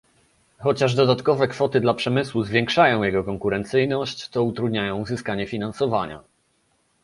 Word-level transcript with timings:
Chociaż 0.59 0.95
dodatkowe 0.95 1.47
kwoty 1.47 1.79
dla 1.79 1.93
przemysłu 1.93 2.43
zwiększają 2.43 3.03
jego 3.03 3.23
konkurencyjność, 3.23 4.29
to 4.29 4.43
utrudniają 4.43 4.97
uzyskanie 4.97 5.47
finansowania 5.47 6.23